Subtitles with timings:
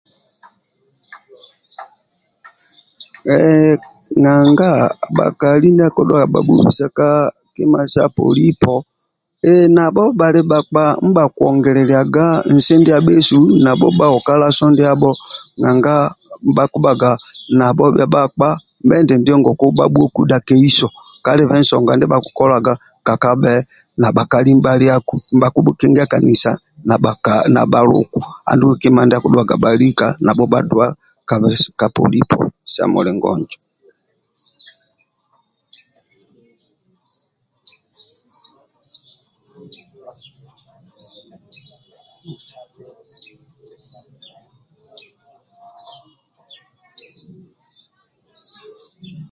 [3.27, 3.73] Heee
[4.23, 4.69] nanga
[5.17, 7.07] bhakali ndia akidhuwaga bhabhubisa ka
[7.55, 8.73] kima sa polipo
[9.49, 12.25] ehhh nabho bhali bhaka ndiabha kiongiliaga
[12.55, 15.11] nsi ndiasu nabho bhaoka laso nduabho
[15.61, 15.93] nanga
[16.55, 17.11] bhakibhaga
[17.59, 18.49] nabho bhia bhakpa
[18.99, 20.87] endindio nesi bhabhukudha keiso
[21.25, 22.73] kalibe nsonga ndia bhakikolaga
[23.07, 23.53] kakabe
[24.01, 26.51] na bhakali nibhaliku nibhaliaku nibhakibhukingesa
[26.87, 30.87] na bhakali na bhaluku andulu kima ndia akidhuaga bhalika nabho bhadua
[31.79, 32.39] ka polipo
[32.73, 33.59] sa mulingo injo